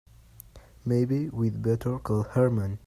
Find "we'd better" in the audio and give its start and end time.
1.29-1.99